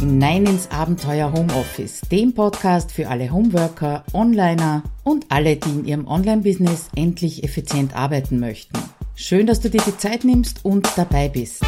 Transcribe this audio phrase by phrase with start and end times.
[0.00, 6.06] hinein ins Abenteuer Homeoffice, dem Podcast für alle Homeworker, Onliner und alle, die in ihrem
[6.06, 8.78] Online-Business endlich effizient arbeiten möchten.
[9.14, 11.62] Schön, dass du dir die Zeit nimmst und dabei bist.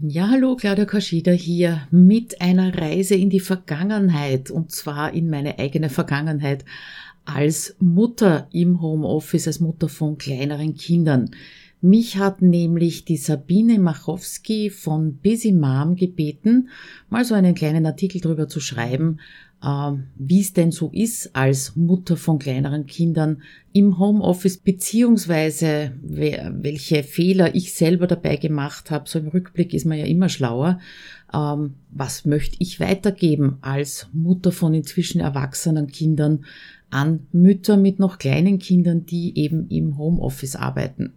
[0.00, 5.58] Ja, hallo, Claudia Kaschida hier mit einer Reise in die Vergangenheit und zwar in meine
[5.58, 6.66] eigene Vergangenheit
[7.24, 11.30] als Mutter im Homeoffice, als Mutter von kleineren Kindern.
[11.82, 16.68] Mich hat nämlich die Sabine Machowski von Busy Mom gebeten,
[17.08, 19.18] mal so einen kleinen Artikel darüber zu schreiben,
[19.62, 27.02] äh, wie es denn so ist als Mutter von kleineren Kindern im Homeoffice, beziehungsweise welche
[27.02, 29.08] Fehler ich selber dabei gemacht habe.
[29.08, 30.80] So im Rückblick ist man ja immer schlauer.
[31.32, 36.44] Ähm, was möchte ich weitergeben als Mutter von inzwischen erwachsenen Kindern
[36.90, 41.14] an Mütter mit noch kleinen Kindern, die eben im Homeoffice arbeiten?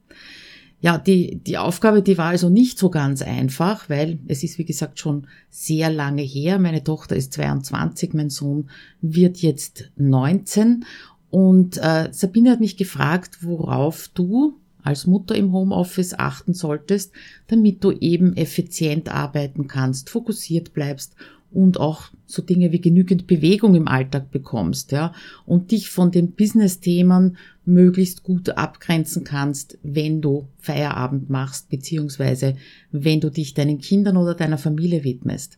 [0.84, 4.66] Ja, die, die Aufgabe, die war also nicht so ganz einfach, weil es ist, wie
[4.66, 6.60] gesagt, schon sehr lange her.
[6.60, 10.84] Meine Tochter ist 22, mein Sohn wird jetzt 19.
[11.30, 17.14] Und äh, Sabine hat mich gefragt, worauf du als Mutter im Homeoffice achten solltest,
[17.48, 21.16] damit du eben effizient arbeiten kannst, fokussiert bleibst
[21.54, 25.14] und auch so Dinge wie genügend Bewegung im Alltag bekommst, ja,
[25.46, 32.56] und dich von den Business-Themen möglichst gut abgrenzen kannst, wenn du Feierabend machst, beziehungsweise
[32.92, 35.58] wenn du dich deinen Kindern oder deiner Familie widmest.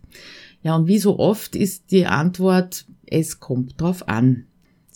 [0.63, 4.45] Ja, und wie so oft ist die Antwort, es kommt drauf an.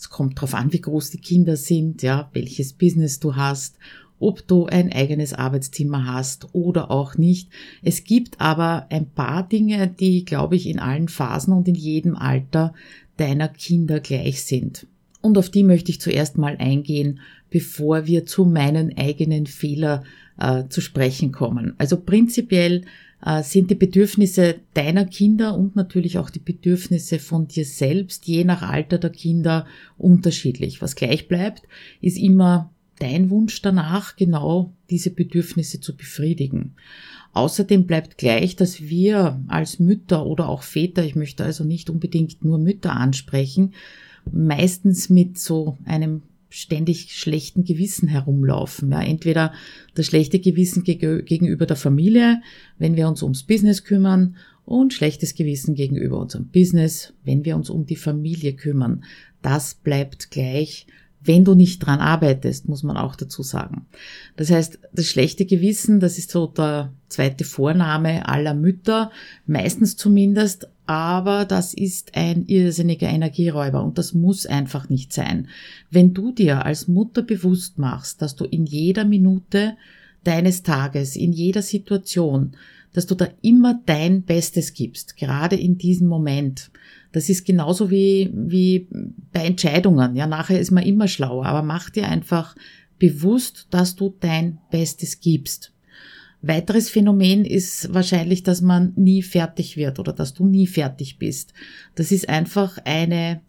[0.00, 3.76] Es kommt drauf an, wie groß die Kinder sind, ja, welches Business du hast
[4.20, 7.48] ob du ein eigenes Arbeitszimmer hast oder auch nicht.
[7.82, 12.14] Es gibt aber ein paar Dinge, die, glaube ich, in allen Phasen und in jedem
[12.14, 12.74] Alter
[13.16, 14.86] deiner Kinder gleich sind.
[15.22, 20.04] Und auf die möchte ich zuerst mal eingehen, bevor wir zu meinen eigenen Fehler
[20.38, 21.74] äh, zu sprechen kommen.
[21.78, 22.82] Also prinzipiell
[23.42, 28.62] sind die Bedürfnisse deiner Kinder und natürlich auch die Bedürfnisse von dir selbst, je nach
[28.62, 29.66] Alter der Kinder,
[29.98, 30.80] unterschiedlich.
[30.80, 31.62] Was gleich bleibt,
[32.00, 36.74] ist immer dein Wunsch danach, genau diese Bedürfnisse zu befriedigen.
[37.32, 42.44] Außerdem bleibt gleich, dass wir als Mütter oder auch Väter, ich möchte also nicht unbedingt
[42.44, 43.74] nur Mütter ansprechen,
[44.30, 48.92] meistens mit so einem ständig schlechten Gewissen herumlaufen.
[48.92, 49.52] Ja, entweder
[49.94, 52.42] das schlechte Gewissen gegenüber der Familie,
[52.78, 54.36] wenn wir uns ums Business kümmern,
[54.70, 59.02] und schlechtes Gewissen gegenüber unserem Business, wenn wir uns um die Familie kümmern.
[59.42, 60.86] Das bleibt gleich
[61.22, 63.86] wenn du nicht dran arbeitest, muss man auch dazu sagen.
[64.36, 69.10] Das heißt, das schlechte Gewissen, das ist so der zweite Vorname aller Mütter,
[69.46, 75.48] meistens zumindest, aber das ist ein irrsinniger Energieräuber und das muss einfach nicht sein.
[75.90, 79.76] Wenn du dir als Mutter bewusst machst, dass du in jeder Minute
[80.24, 82.56] deines Tages, in jeder Situation,
[82.92, 86.70] dass du da immer dein Bestes gibst, gerade in diesem Moment,
[87.12, 88.88] das ist genauso wie, wie
[89.32, 90.14] bei Entscheidungen.
[90.16, 92.54] Ja, nachher ist man immer schlauer, aber mach dir einfach
[92.98, 95.72] bewusst, dass du dein Bestes gibst.
[96.42, 101.52] Weiteres Phänomen ist wahrscheinlich, dass man nie fertig wird oder dass du nie fertig bist.
[101.96, 103.42] Das ist einfach eine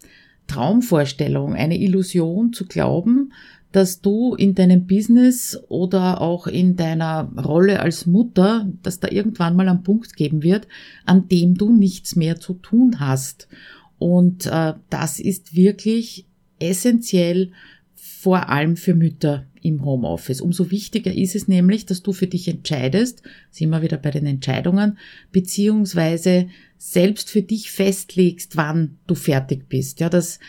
[0.46, 3.32] Traumvorstellung, eine Illusion zu glauben,
[3.72, 9.56] dass du in deinem Business oder auch in deiner Rolle als Mutter, dass da irgendwann
[9.56, 10.68] mal einen Punkt geben wird,
[11.04, 13.48] an dem du nichts mehr zu tun hast.
[13.98, 16.26] Und äh, das ist wirklich
[16.58, 17.52] essentiell
[17.94, 20.40] vor allem für Mütter im Homeoffice.
[20.40, 24.26] Umso wichtiger ist es nämlich, dass du für dich entscheidest, sind wir wieder bei den
[24.26, 24.98] Entscheidungen,
[25.30, 30.00] beziehungsweise selbst für dich festlegst, wann du fertig bist.
[30.00, 30.40] Ja, das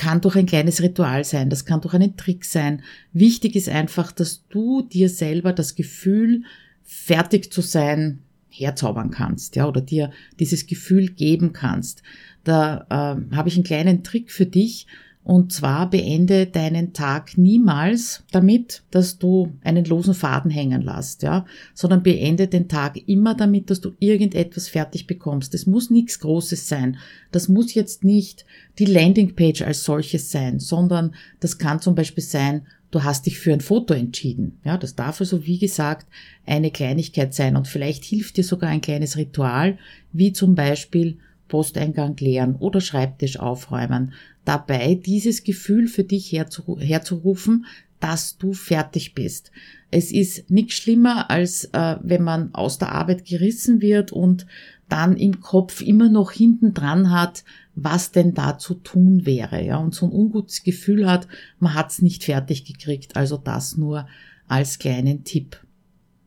[0.00, 2.82] kann doch ein kleines Ritual sein, das kann doch ein Trick sein.
[3.12, 6.44] Wichtig ist einfach, dass du dir selber das Gefühl,
[6.82, 12.02] fertig zu sein, herzaubern kannst, ja, oder dir dieses Gefühl geben kannst.
[12.44, 14.86] Da äh, habe ich einen kleinen Trick für dich,
[15.22, 21.44] und zwar beende deinen Tag niemals damit, dass du einen losen Faden hängen lässt, ja,
[21.74, 25.54] sondern beende den Tag immer damit, dass du irgendetwas fertig bekommst.
[25.54, 26.96] Es muss nichts Großes sein.
[27.32, 28.46] Das muss jetzt nicht
[28.78, 33.52] die Landingpage als solches sein, sondern das kann zum Beispiel sein, du hast dich für
[33.52, 34.58] ein Foto entschieden.
[34.64, 36.06] Ja, das darf also, wie gesagt,
[36.46, 39.78] eine Kleinigkeit sein und vielleicht hilft dir sogar ein kleines Ritual,
[40.12, 41.18] wie zum Beispiel
[41.50, 44.14] Posteingang leeren oder Schreibtisch aufräumen.
[44.46, 47.66] Dabei dieses Gefühl für dich herzurufen,
[47.98, 49.52] dass du fertig bist.
[49.90, 54.46] Es ist nichts schlimmer, als äh, wenn man aus der Arbeit gerissen wird und
[54.88, 57.44] dann im Kopf immer noch hinten dran hat,
[57.74, 62.00] was denn da zu tun wäre, ja, und so ein ungutes Gefühl hat, man hat's
[62.00, 63.16] nicht fertig gekriegt.
[63.16, 64.08] Also das nur
[64.48, 65.60] als kleinen Tipp.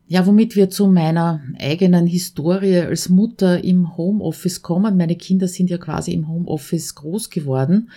[0.06, 4.98] Ja, womit wir zu meiner eigenen Historie als Mutter im Homeoffice kommen.
[4.98, 7.88] Meine Kinder sind ja quasi im Homeoffice groß geworden.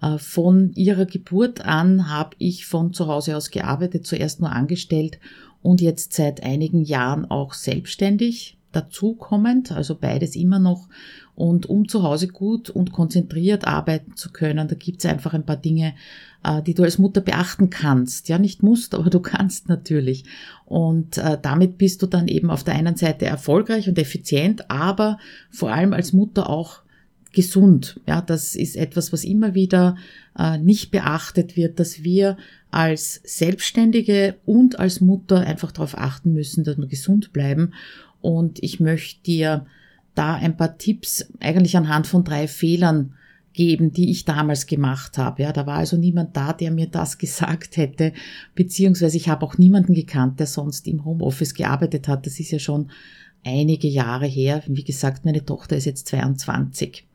[0.00, 5.18] Äh, von ihrer Geburt an habe ich von zu Hause aus gearbeitet, zuerst nur angestellt
[5.60, 10.88] und jetzt seit einigen Jahren auch selbstständig dazukommend, also beides immer noch.
[11.36, 15.44] Und um zu Hause gut und konzentriert arbeiten zu können, da gibt es einfach ein
[15.44, 15.94] paar Dinge,
[16.42, 18.30] äh, die du als Mutter beachten kannst.
[18.30, 20.24] Ja, nicht musst, aber du kannst natürlich.
[20.64, 25.18] Und äh, damit bist du dann eben auf der einen Seite erfolgreich und effizient, aber
[25.50, 26.80] vor allem als Mutter auch
[27.34, 28.00] gesund.
[28.08, 29.96] Ja, das ist etwas, was immer wieder
[30.38, 32.38] äh, nicht beachtet wird, dass wir
[32.70, 37.74] als Selbstständige und als Mutter einfach darauf achten müssen, dass wir gesund bleiben.
[38.22, 39.66] Und ich möchte dir
[40.18, 43.14] da ein paar Tipps eigentlich anhand von drei Fehlern
[43.52, 45.42] geben, die ich damals gemacht habe.
[45.42, 48.12] Ja, da war also niemand da, der mir das gesagt hätte,
[48.54, 52.26] beziehungsweise ich habe auch niemanden gekannt, der sonst im Homeoffice gearbeitet hat.
[52.26, 52.90] Das ist ja schon
[53.44, 54.62] einige Jahre her.
[54.66, 57.06] Wie gesagt, meine Tochter ist jetzt 22.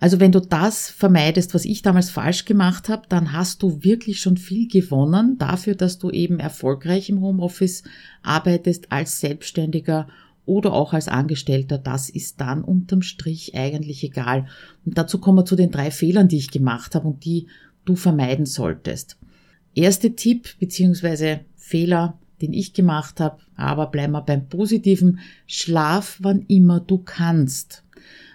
[0.00, 4.20] Also wenn du das vermeidest, was ich damals falsch gemacht habe, dann hast du wirklich
[4.20, 7.84] schon viel gewonnen dafür, dass du eben erfolgreich im Homeoffice
[8.24, 10.08] arbeitest als Selbstständiger
[10.44, 14.46] oder auch als Angestellter, das ist dann unterm Strich eigentlich egal.
[14.84, 17.46] Und dazu kommen wir zu den drei Fehlern, die ich gemacht habe und die
[17.84, 19.18] du vermeiden solltest.
[19.74, 26.42] Erste Tipp beziehungsweise Fehler, den ich gemacht habe, aber bleiben wir beim Positiven, schlaf wann
[26.48, 27.84] immer du kannst.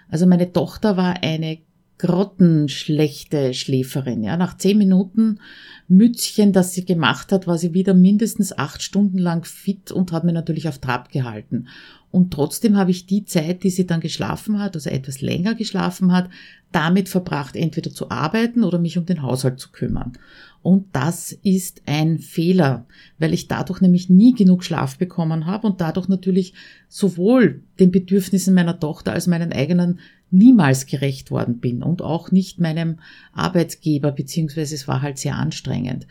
[0.09, 1.59] Also meine Tochter war eine
[1.97, 4.23] grottenschlechte Schläferin.
[4.23, 5.39] Ja, nach zehn Minuten
[5.87, 10.23] Mützchen, das sie gemacht hat, war sie wieder mindestens acht Stunden lang fit und hat
[10.23, 11.67] mir natürlich auf Trab gehalten.
[12.11, 16.11] Und trotzdem habe ich die Zeit, die sie dann geschlafen hat, also etwas länger geschlafen
[16.11, 16.29] hat,
[16.71, 20.13] damit verbracht, entweder zu arbeiten oder mich um den Haushalt zu kümmern.
[20.61, 22.85] Und das ist ein Fehler,
[23.19, 26.53] weil ich dadurch nämlich nie genug Schlaf bekommen habe und dadurch natürlich
[26.87, 29.99] sowohl den Bedürfnissen meiner Tochter als meinen eigenen
[30.29, 32.99] niemals gerecht worden bin und auch nicht meinem
[33.33, 36.07] Arbeitgeber, beziehungsweise es war halt sehr anstrengend.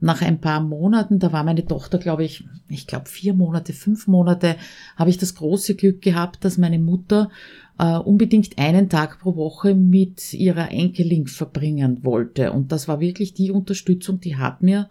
[0.00, 4.06] Nach ein paar Monaten, da war meine Tochter, glaube ich, ich glaube vier Monate, fünf
[4.06, 4.56] Monate,
[4.96, 7.30] habe ich das große Glück gehabt, dass meine Mutter
[7.78, 12.52] äh, unbedingt einen Tag pro Woche mit ihrer Enkelin verbringen wollte.
[12.52, 14.88] Und das war wirklich die Unterstützung, die hat mir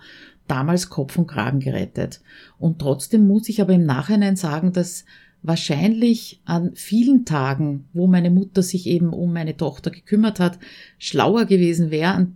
[0.48, 2.22] damals Kopf und Kragen gerettet.
[2.58, 5.06] Und trotzdem muss ich aber im Nachhinein sagen, dass
[5.42, 10.60] wahrscheinlich an vielen Tagen, wo meine Mutter sich eben um meine Tochter gekümmert hat,
[10.98, 12.28] schlauer gewesen wäre,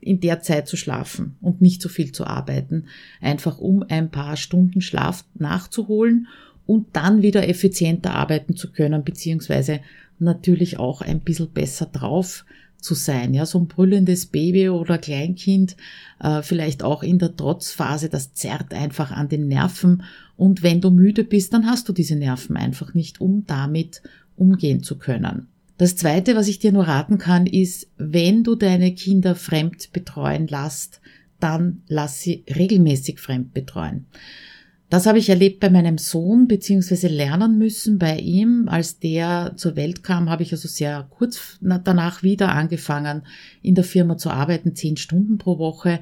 [0.00, 2.86] in der Zeit zu schlafen und nicht so viel zu arbeiten,
[3.20, 6.26] einfach um ein paar Stunden Schlaf nachzuholen
[6.66, 9.80] und dann wieder effizienter arbeiten zu können, beziehungsweise
[10.18, 12.44] natürlich auch ein bisschen besser drauf
[12.82, 13.32] zu sein.
[13.32, 15.76] Ja, so ein brüllendes Baby oder Kleinkind,
[16.20, 20.02] äh, vielleicht auch in der Trotzphase, das zerrt einfach an den Nerven.
[20.36, 24.02] Und wenn du müde bist, dann hast du diese Nerven einfach nicht, um damit
[24.36, 25.48] umgehen zu können.
[25.78, 30.46] Das zweite, was ich dir nur raten kann, ist, wenn du deine Kinder fremd betreuen
[30.46, 31.00] lässt,
[31.40, 34.06] dann lass sie regelmäßig fremd betreuen.
[34.92, 38.68] Das habe ich erlebt bei meinem Sohn, beziehungsweise lernen müssen bei ihm.
[38.68, 43.22] Als der zur Welt kam, habe ich also sehr kurz danach wieder angefangen,
[43.62, 46.00] in der Firma zu arbeiten, zehn Stunden pro Woche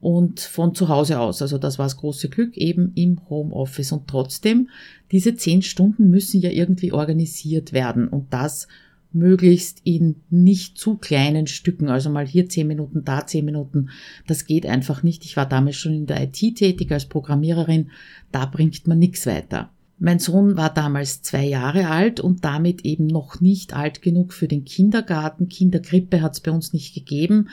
[0.00, 1.42] und von zu Hause aus.
[1.42, 3.90] Also das war das große Glück eben im Homeoffice.
[3.90, 4.68] Und trotzdem,
[5.10, 8.06] diese zehn Stunden müssen ja irgendwie organisiert werden.
[8.06, 8.68] Und das
[9.12, 13.90] möglichst in nicht zu kleinen Stücken, also mal hier zehn Minuten, da zehn Minuten.
[14.26, 15.24] Das geht einfach nicht.
[15.24, 17.90] Ich war damals schon in der IT tätig als Programmiererin.
[18.32, 19.70] Da bringt man nichts weiter.
[19.98, 24.46] Mein Sohn war damals zwei Jahre alt und damit eben noch nicht alt genug für
[24.46, 25.48] den Kindergarten.
[25.48, 27.48] Kinderkrippe hat es bei uns nicht gegeben.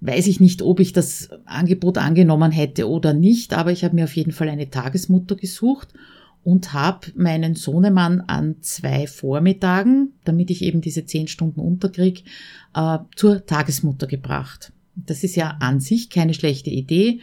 [0.00, 4.04] Weiß ich nicht, ob ich das Angebot angenommen hätte oder nicht, aber ich habe mir
[4.04, 5.88] auf jeden Fall eine Tagesmutter gesucht
[6.44, 12.24] und habe meinen Sohnemann an zwei Vormittagen, damit ich eben diese zehn Stunden unterkrieg,
[12.74, 14.72] äh, zur Tagesmutter gebracht.
[14.94, 17.20] Das ist ja an sich keine schlechte Idee.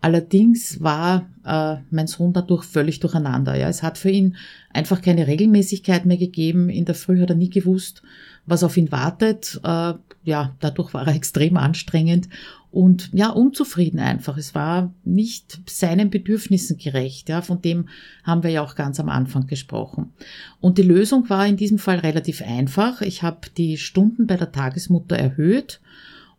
[0.00, 3.56] Allerdings war äh, mein Sohn dadurch völlig durcheinander.
[3.56, 4.36] Ja, es hat für ihn
[4.70, 6.68] einfach keine Regelmäßigkeit mehr gegeben.
[6.68, 8.02] In der Früh hat er nie gewusst,
[8.46, 9.60] was auf ihn wartet.
[9.62, 12.28] Äh, ja, dadurch war er extrem anstrengend
[12.74, 14.36] und ja, unzufrieden einfach.
[14.36, 17.28] Es war nicht seinen Bedürfnissen gerecht.
[17.28, 17.88] Ja, von dem
[18.24, 20.12] haben wir ja auch ganz am Anfang gesprochen.
[20.60, 23.00] Und die Lösung war in diesem Fall relativ einfach.
[23.00, 25.80] Ich habe die Stunden bei der Tagesmutter erhöht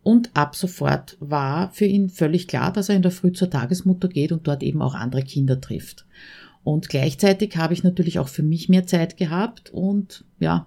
[0.02, 4.08] und ab sofort war für ihn völlig klar, dass er in der Früh zur Tagesmutter
[4.08, 6.04] geht und dort eben auch andere Kinder trifft.
[6.62, 10.66] Und gleichzeitig habe ich natürlich auch für mich mehr Zeit gehabt und ja,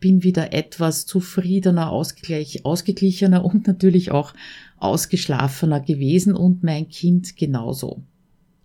[0.00, 4.34] bin wieder etwas zufriedener, ausgleich, ausgeglichener und natürlich auch
[4.78, 8.02] ausgeschlafener gewesen und mein Kind genauso.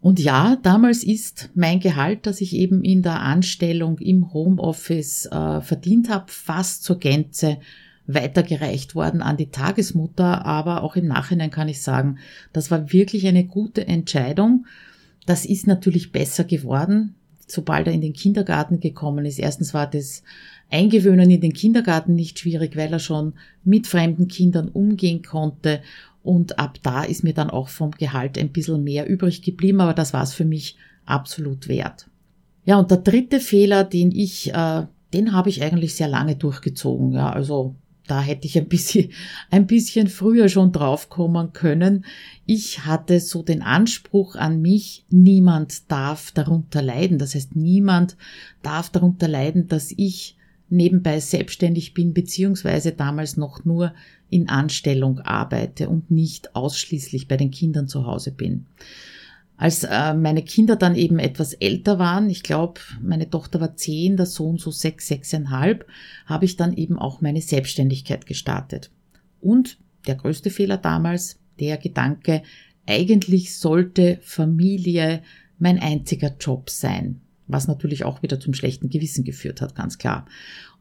[0.05, 5.61] Und ja, damals ist mein Gehalt, das ich eben in der Anstellung im Homeoffice äh,
[5.61, 7.57] verdient habe, fast zur Gänze
[8.05, 10.45] weitergereicht worden an die Tagesmutter.
[10.45, 12.19] Aber auch im Nachhinein kann ich sagen,
[12.53, 14.67] das war wirklich eine gute Entscheidung.
[15.25, 17.15] Das ist natürlich besser geworden,
[17.47, 19.39] sobald er in den Kindergarten gekommen ist.
[19.39, 20.23] Erstens war das
[20.71, 23.33] Eingewöhnen in den Kindergarten nicht schwierig, weil er schon
[23.63, 25.81] mit fremden Kindern umgehen konnte
[26.25, 29.93] und ab da ist mir dann auch vom Gehalt ein bisschen mehr übrig geblieben, aber
[29.93, 30.75] das war es für mich
[31.05, 32.07] absolut wert.
[32.65, 37.11] Ja, und der dritte Fehler, den ich, äh, den habe ich eigentlich sehr lange durchgezogen.
[37.11, 37.75] Ja, also
[38.07, 39.09] da hätte ich ein bisschen,
[39.51, 42.05] ein bisschen früher schon draufkommen können.
[42.45, 47.17] Ich hatte so den Anspruch an mich, niemand darf darunter leiden.
[47.17, 48.17] Das heißt, niemand
[48.61, 50.37] darf darunter leiden, dass ich
[50.69, 53.93] nebenbei selbstständig bin, beziehungsweise damals noch nur
[54.29, 58.65] in Anstellung arbeite und nicht ausschließlich bei den Kindern zu Hause bin.
[59.57, 64.17] Als äh, meine Kinder dann eben etwas älter waren, ich glaube, meine Tochter war zehn,
[64.17, 65.87] der Sohn so sechs, sechseinhalb,
[66.25, 68.91] habe ich dann eben auch meine Selbstständigkeit gestartet.
[69.39, 72.43] Und der größte Fehler damals, der Gedanke,
[72.85, 75.23] eigentlich sollte Familie
[75.57, 80.25] mein einziger Job sein was natürlich auch wieder zum schlechten Gewissen geführt hat, ganz klar.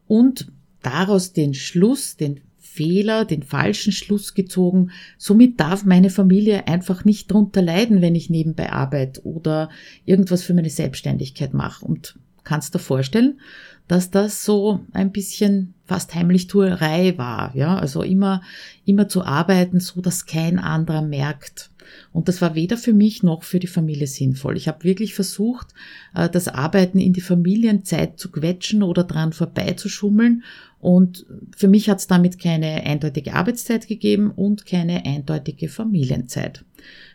[0.06, 0.50] Und
[0.82, 2.40] daraus den Schluss, den
[2.74, 4.90] Fehler, den falschen Schluss gezogen.
[5.16, 9.70] Somit darf meine Familie einfach nicht drunter leiden, wenn ich nebenbei arbeite oder
[10.04, 11.84] irgendwas für meine Selbstständigkeit mache.
[11.84, 13.38] Und kannst dir vorstellen,
[13.86, 18.42] dass das so ein bisschen fast Heimlichtuerei war, ja, also immer,
[18.84, 21.70] immer zu arbeiten, so dass kein anderer merkt.
[22.12, 24.56] Und das war weder für mich noch für die Familie sinnvoll.
[24.56, 25.68] Ich habe wirklich versucht,
[26.14, 30.44] äh, das Arbeiten in die Familienzeit zu quetschen oder dran vorbeizuschummeln.
[30.80, 31.26] Und
[31.56, 36.64] für mich hat es damit keine eindeutige Arbeitszeit gegeben und keine eindeutige Familienzeit.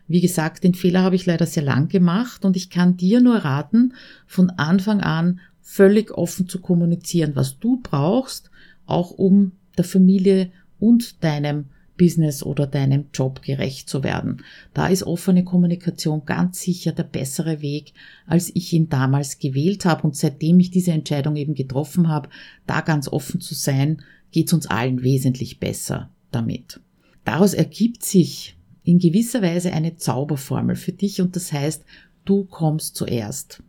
[0.07, 3.35] Wie gesagt, den Fehler habe ich leider sehr lang gemacht und ich kann dir nur
[3.37, 3.93] raten,
[4.25, 8.49] von Anfang an völlig offen zu kommunizieren, was du brauchst,
[8.87, 11.65] auch um der Familie und deinem
[11.99, 14.41] Business oder deinem Job gerecht zu werden.
[14.73, 17.93] Da ist offene Kommunikation ganz sicher der bessere Weg,
[18.25, 20.03] als ich ihn damals gewählt habe.
[20.03, 22.29] Und seitdem ich diese Entscheidung eben getroffen habe,
[22.65, 24.01] da ganz offen zu sein,
[24.31, 26.79] geht es uns allen wesentlich besser damit.
[27.25, 31.83] Daraus ergibt sich in gewisser Weise eine Zauberformel für dich und das heißt,
[32.25, 33.61] du kommst zuerst.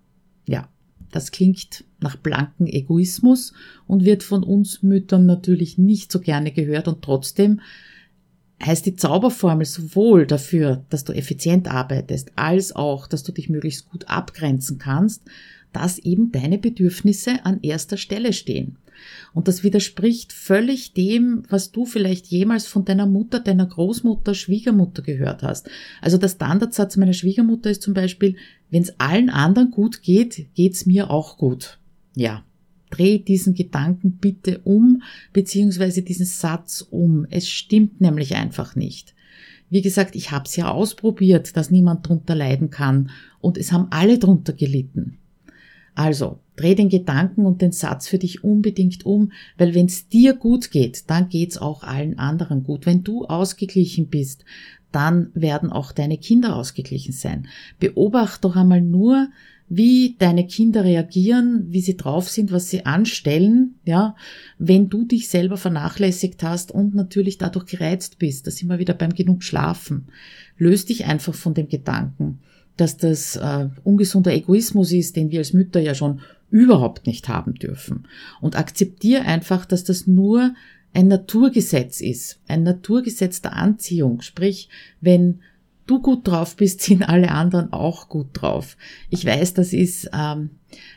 [0.46, 0.68] Ja,
[1.10, 3.52] das klingt nach blanken Egoismus
[3.86, 7.60] und wird von uns Müttern natürlich nicht so gerne gehört und trotzdem
[8.62, 13.88] heißt die Zauberformel sowohl dafür, dass du effizient arbeitest, als auch, dass du dich möglichst
[13.90, 15.22] gut abgrenzen kannst,
[15.72, 18.76] dass eben deine Bedürfnisse an erster Stelle stehen.
[19.32, 25.02] Und das widerspricht völlig dem, was du vielleicht jemals von deiner Mutter, deiner Großmutter, Schwiegermutter
[25.02, 25.70] gehört hast.
[26.02, 28.36] Also der Standardsatz meiner Schwiegermutter ist zum Beispiel,
[28.70, 31.78] wenn es allen anderen gut geht, geht's mir auch gut.
[32.14, 32.44] Ja.
[32.90, 37.26] Dreh diesen Gedanken bitte um, beziehungsweise diesen Satz um.
[37.30, 39.14] Es stimmt nämlich einfach nicht.
[39.70, 43.86] Wie gesagt, ich habe es ja ausprobiert, dass niemand drunter leiden kann und es haben
[43.90, 45.18] alle drunter gelitten.
[45.94, 50.34] Also, dreh den Gedanken und den Satz für dich unbedingt um, weil wenn es dir
[50.34, 52.86] gut geht, dann geht's auch allen anderen gut.
[52.86, 54.44] Wenn du ausgeglichen bist,
[54.92, 57.48] dann werden auch deine Kinder ausgeglichen sein.
[57.78, 59.28] Beobachte doch einmal nur,
[59.72, 64.16] wie deine Kinder reagieren, wie sie drauf sind, was sie anstellen, ja,
[64.58, 68.48] wenn du dich selber vernachlässigt hast und natürlich dadurch gereizt bist.
[68.48, 70.08] Da sind wir wieder beim genug Schlafen.
[70.58, 72.40] Löst dich einfach von dem Gedanken,
[72.76, 77.54] dass das äh, ungesunder Egoismus ist, den wir als Mütter ja schon überhaupt nicht haben
[77.54, 78.08] dürfen.
[78.40, 80.52] Und akzeptier einfach, dass das nur
[80.92, 84.20] ein Naturgesetz ist, ein Naturgesetz der Anziehung.
[84.20, 84.68] Sprich,
[85.00, 85.38] wenn
[85.90, 88.76] du gut drauf bist, sind alle anderen auch gut drauf.
[89.08, 90.50] Ich weiß, das ist ähm,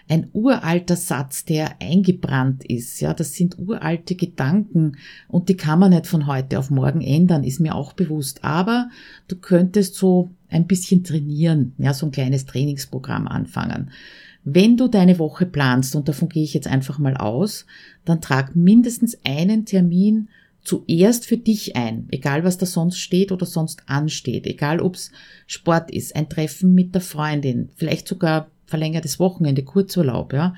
[0.08, 3.00] ein uralter Satz, der eingebrannt ist.
[3.02, 4.98] Ja, das sind uralte Gedanken
[5.28, 8.44] und die kann man nicht von heute auf morgen ändern, ist mir auch bewusst.
[8.44, 8.90] Aber
[9.28, 13.90] du könntest so ein bisschen trainieren, ja, so ein kleines Trainingsprogramm anfangen.
[14.46, 17.66] Wenn du deine Woche planst, und davon gehe ich jetzt einfach mal aus,
[18.06, 20.28] dann trag mindestens einen Termin
[20.64, 25.12] zuerst für dich ein, egal was da sonst steht oder sonst ansteht, egal ob's
[25.48, 30.56] Sport ist, ein Treffen mit der Freundin, vielleicht sogar verlängertes Wochenende, Kurzurlaub, ja.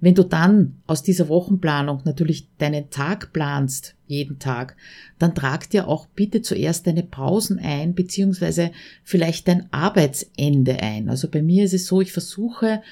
[0.00, 4.76] Wenn du dann aus dieser Wochenplanung natürlich deinen Tag planst, jeden Tag,
[5.20, 8.72] dann trag dir auch bitte zuerst deine Pausen ein, beziehungsweise
[9.04, 11.08] vielleicht dein Arbeitsende ein.
[11.08, 12.82] Also bei mir ist es so, ich versuche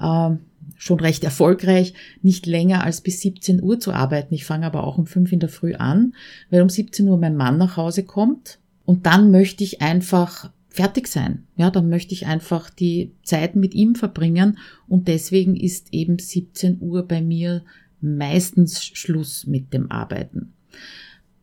[0.00, 0.30] äh,
[0.76, 4.34] schon recht erfolgreich, nicht länger als bis 17 Uhr zu arbeiten.
[4.34, 6.14] Ich fange aber auch um 5 in der Früh an,
[6.50, 8.58] weil um 17 Uhr mein Mann nach Hause kommt.
[8.84, 11.44] Und dann möchte ich einfach fertig sein.
[11.56, 16.78] Ja, dann möchte ich einfach die Zeit mit ihm verbringen und deswegen ist eben 17
[16.80, 17.62] Uhr bei mir
[18.00, 20.52] meistens Schluss mit dem Arbeiten.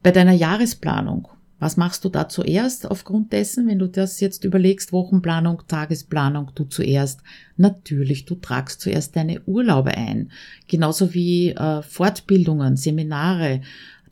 [0.04, 1.28] Bei deiner Jahresplanung,
[1.64, 6.66] was machst du da zuerst aufgrund dessen, wenn du das jetzt überlegst, Wochenplanung, Tagesplanung, du
[6.66, 7.22] zuerst?
[7.56, 10.30] Natürlich, du tragst zuerst deine Urlaube ein,
[10.68, 13.62] genauso wie äh, Fortbildungen, Seminare,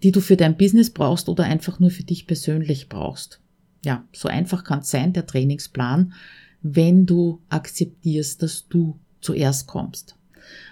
[0.01, 3.41] die du für dein Business brauchst oder einfach nur für dich persönlich brauchst.
[3.84, 6.13] Ja, so einfach kann es sein, der Trainingsplan,
[6.62, 10.15] wenn du akzeptierst, dass du zuerst kommst.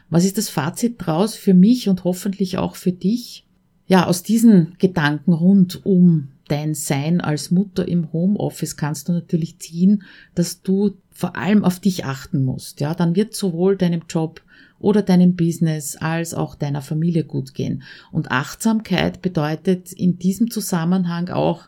[0.10, 3.46] Was ist das Fazit draus für mich und hoffentlich auch für dich?
[3.90, 9.58] Ja, aus diesen Gedanken rund um dein Sein als Mutter im Homeoffice kannst du natürlich
[9.58, 10.04] ziehen,
[10.36, 12.82] dass du vor allem auf dich achten musst.
[12.82, 14.44] Ja, dann wird sowohl deinem Job
[14.78, 17.82] oder deinem Business als auch deiner Familie gut gehen.
[18.12, 21.64] Und Achtsamkeit bedeutet in diesem Zusammenhang auch,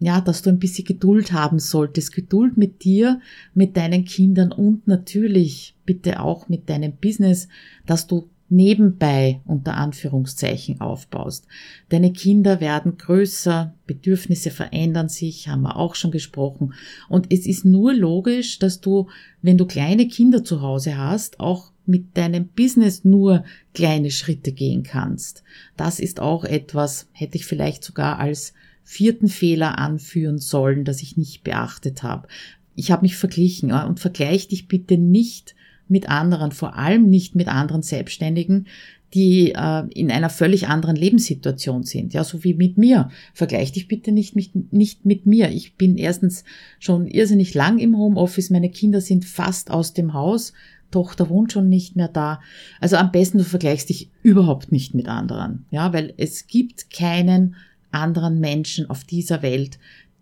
[0.00, 2.14] ja, dass du ein bisschen Geduld haben solltest.
[2.14, 3.20] Geduld mit dir,
[3.52, 7.46] mit deinen Kindern und natürlich bitte auch mit deinem Business,
[7.84, 11.46] dass du nebenbei unter Anführungszeichen aufbaust.
[11.90, 16.74] Deine Kinder werden größer, Bedürfnisse verändern sich, haben wir auch schon gesprochen.
[17.08, 19.08] Und es ist nur logisch, dass du,
[19.42, 24.82] wenn du kleine Kinder zu Hause hast, auch mit deinem Business nur kleine Schritte gehen
[24.82, 25.42] kannst.
[25.76, 28.52] Das ist auch etwas, hätte ich vielleicht sogar als
[28.84, 32.28] vierten Fehler anführen sollen, dass ich nicht beachtet habe.
[32.74, 35.54] Ich habe mich verglichen und vergleich dich bitte nicht
[35.90, 38.66] mit anderen, vor allem nicht mit anderen Selbstständigen,
[39.14, 43.10] die äh, in einer völlig anderen Lebenssituation sind, ja, so wie mit mir.
[43.32, 45.50] Vergleich dich bitte nicht, mit, nicht mit mir.
[45.50, 46.44] Ich bin erstens
[46.78, 50.52] schon irrsinnig lang im Homeoffice, meine Kinder sind fast aus dem Haus,
[50.90, 52.40] Tochter wohnt schon nicht mehr da.
[52.80, 57.56] Also am besten du vergleichst dich überhaupt nicht mit anderen, ja, weil es gibt keinen
[57.90, 59.78] anderen Menschen auf dieser Welt,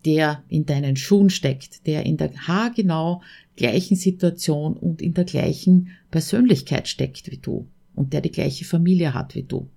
[0.06, 3.22] der in deinen Schuhen steckt, der in der haargenau
[3.56, 9.12] gleichen Situation und in der gleichen Persönlichkeit steckt wie du und der die gleiche Familie
[9.12, 9.68] hat wie du.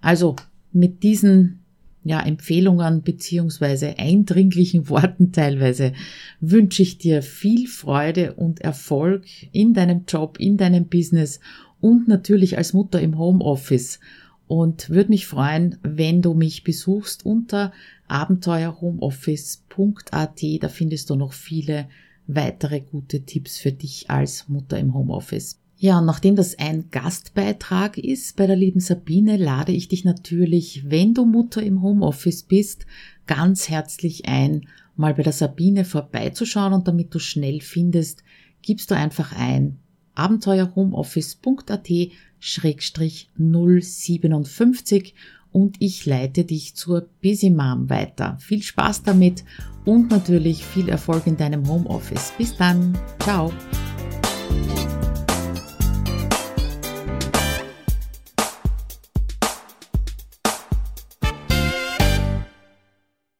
[0.00, 0.34] Also
[0.72, 1.60] mit diesen
[2.02, 5.92] ja, Empfehlungen beziehungsweise eindringlichen Worten teilweise
[6.40, 11.40] wünsche ich dir viel Freude und Erfolg in deinem Job, in deinem Business
[11.80, 14.00] und natürlich als Mutter im Homeoffice
[14.46, 17.72] und würde mich freuen, wenn du mich besuchst unter
[18.10, 20.42] abenteuerhomeoffice.at.
[20.60, 21.88] Da findest du noch viele
[22.26, 25.58] weitere gute Tipps für dich als Mutter im Homeoffice.
[25.76, 30.90] Ja, und nachdem das ein Gastbeitrag ist bei der lieben Sabine, lade ich dich natürlich,
[30.90, 32.84] wenn du Mutter im Homeoffice bist,
[33.26, 38.22] ganz herzlich ein, mal bei der Sabine vorbeizuschauen und damit du schnell findest,
[38.60, 39.78] gibst du einfach ein
[40.14, 41.88] abenteuerhomeoffice.at
[42.38, 45.14] Schrägstrich 057
[45.52, 48.36] und ich leite dich zur Busy Mom weiter.
[48.40, 49.44] Viel Spaß damit
[49.84, 52.32] und natürlich viel Erfolg in deinem Homeoffice.
[52.38, 52.96] Bis dann.
[53.20, 53.52] Ciao.